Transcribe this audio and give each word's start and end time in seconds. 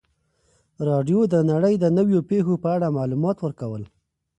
راډیو 0.87 1.19
د 1.33 1.35
نړۍ 1.51 1.75
د 1.79 1.85
نویو 1.97 2.19
پیښو 2.31 2.53
په 2.63 2.67
اړه 2.75 2.95
معلومات 2.97 3.37
ورکول. 3.41 3.83